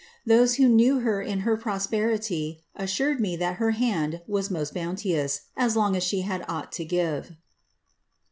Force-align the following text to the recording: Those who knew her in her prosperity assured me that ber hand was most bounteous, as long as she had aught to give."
Those 0.25 0.55
who 0.55 0.67
knew 0.67 1.01
her 1.01 1.21
in 1.21 1.41
her 1.41 1.55
prosperity 1.55 2.63
assured 2.75 3.19
me 3.19 3.35
that 3.35 3.59
ber 3.59 3.69
hand 3.69 4.23
was 4.25 4.49
most 4.49 4.73
bounteous, 4.73 5.41
as 5.55 5.75
long 5.75 5.95
as 5.95 6.01
she 6.03 6.21
had 6.21 6.43
aught 6.49 6.71
to 6.71 6.85
give." 6.85 7.33